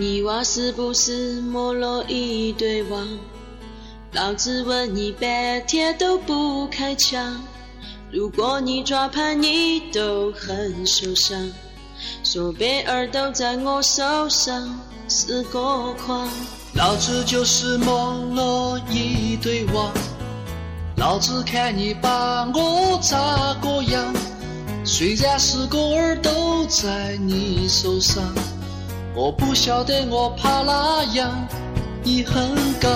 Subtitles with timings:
[0.00, 3.06] 你娃是不是摸了一堆网？
[4.12, 7.38] 老子问你半天都不开枪。
[8.10, 11.38] 如果你抓盘你都很受伤，
[12.24, 16.26] 说别儿都在我手上是个狂。
[16.72, 19.92] 老子就是摸了一堆网，
[20.96, 24.14] 老子看你把我咋个样？
[24.82, 28.24] 虽然是个儿都在你手上，
[29.12, 31.30] 我不晓得我怕哪样，
[32.02, 32.90] 你很刚。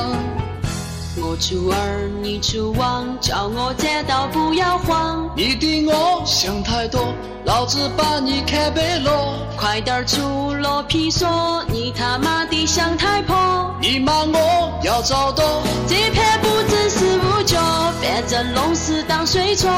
[1.16, 5.28] 我出二，你出王，叫我斩刀不要慌。
[5.37, 7.12] 你的我想太多，
[7.45, 9.34] 老子把你看白了。
[9.56, 13.37] 快点出了皮说，你他妈的想太破。
[13.80, 17.59] 你骂我要找到，这盘不真是无脚，
[18.01, 19.68] 反正弄死当水搓，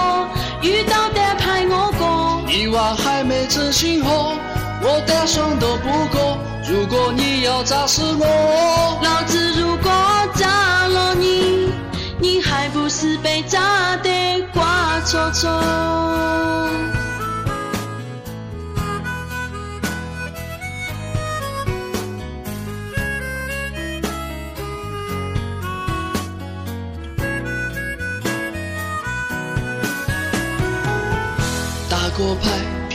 [0.62, 2.42] 遇到的派我过。
[2.46, 4.32] 你娃还没整心好，
[4.88, 6.38] 我单双都不过。
[6.68, 8.24] 如果你要砸死我，
[9.02, 9.90] 老子如果
[10.34, 11.72] 砸了你，
[12.20, 15.50] 你还不是被砸得瓜戳戳？
[31.90, 32.34] 打个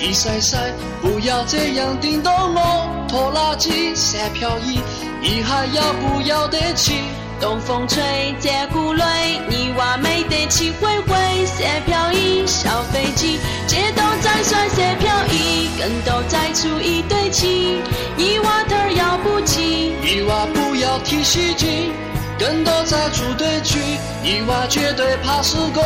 [0.02, 0.58] 一晒晒，
[1.00, 2.90] 不要这样盯着我。
[3.08, 4.80] 拖拉机，三漂移，
[5.22, 7.04] 你还要不要得起？
[7.40, 8.02] 东风吹，
[8.40, 11.46] 战鼓擂，你娃没得起灰灰。
[11.46, 17.80] 三漂移，小飞机，街道再算三漂移，跟斗再出一对七，
[18.18, 19.94] 你娃头要不起。
[20.02, 21.92] 你娃不要提袭击，
[22.40, 23.80] 跟斗再出对局，
[24.24, 25.84] 你娃绝对怕死过。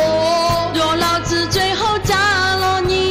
[0.74, 2.16] 若老子最后砸
[2.56, 3.05] 了，你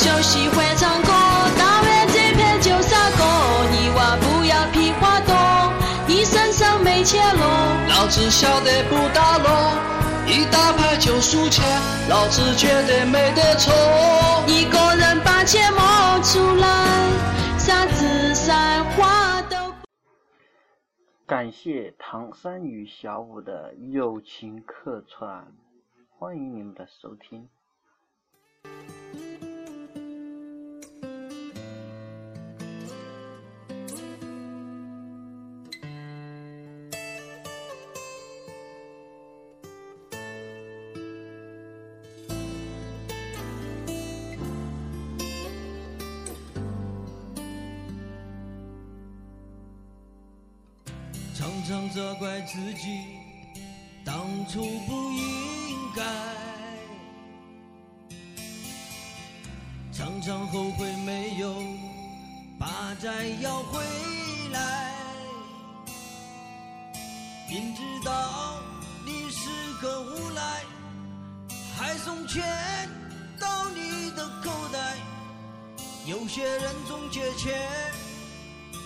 [0.00, 1.12] 就喜欢唱歌，
[1.58, 3.22] 打完这盘就杀过。
[3.70, 5.34] 你娃不要屁话多，
[6.08, 7.44] 你身上没钱咯。
[7.90, 9.76] 老子晓得不打咯，
[10.26, 11.62] 一打牌就输钱，
[12.08, 13.74] 老子绝对没得错。
[14.46, 19.56] 一个人把钱摸出来，啥子散话都。
[21.26, 25.46] 感谢唐山与小五的友情客串，
[26.18, 27.46] 欢迎你们的收听。
[51.70, 52.98] 常常责怪自己
[54.04, 56.02] 当初不应该，
[59.92, 61.54] 常常后悔没有
[62.58, 63.84] 把债要回
[64.50, 64.92] 来，
[67.48, 68.60] 明知道
[69.06, 69.48] 你是
[69.80, 70.64] 个无赖，
[71.78, 72.42] 还送钱
[73.38, 74.96] 到你的口袋。
[76.04, 77.62] 有些人总借钱。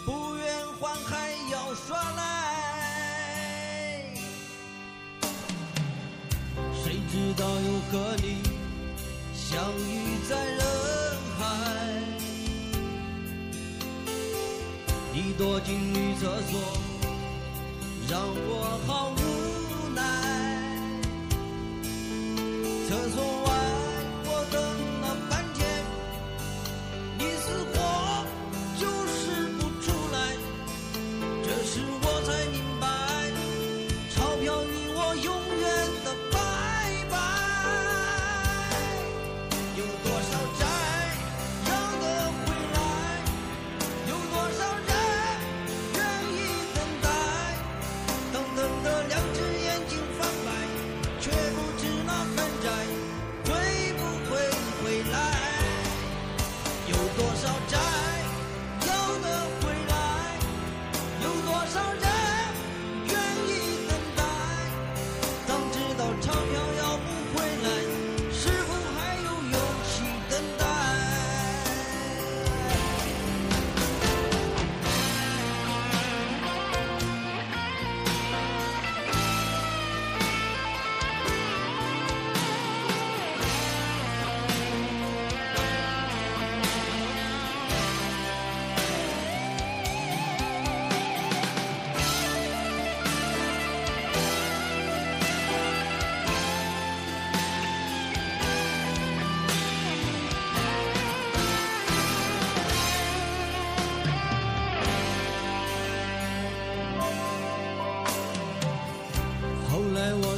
[0.06, 0.44] 不愿
[0.78, 2.53] 还还要耍赖，
[7.10, 8.38] 直到又和你
[9.34, 10.60] 相遇在人
[11.38, 11.42] 海？
[15.12, 16.60] 你躲进女厕所，
[18.10, 19.19] 让我好无
[19.94, 20.00] 奈。
[22.88, 23.16] 厕所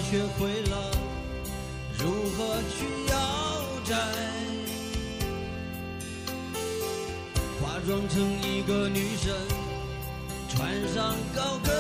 [0.09, 0.91] 学会了
[1.99, 3.97] 如何去要债
[7.61, 9.35] 化妆成一个女神
[10.49, 11.76] 穿上高跟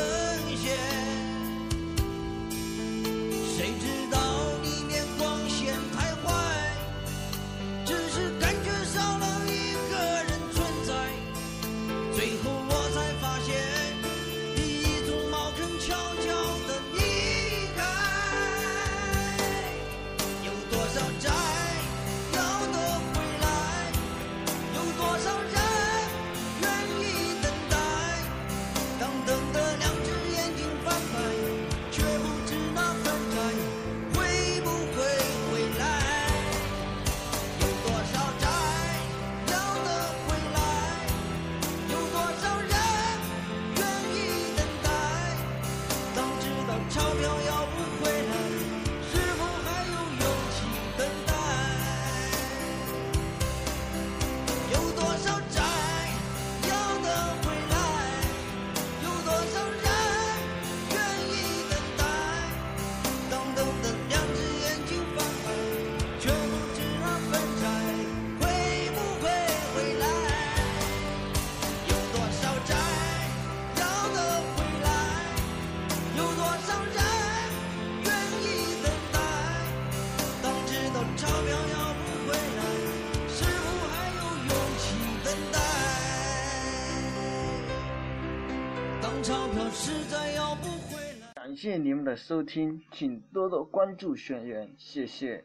[89.27, 91.27] 钞票实在要不回来。
[91.35, 95.43] 感谢你们的收听，请多多关注轩辕，谢谢。